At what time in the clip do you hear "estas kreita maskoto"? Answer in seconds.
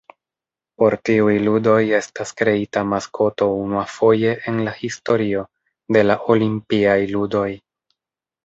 1.97-3.49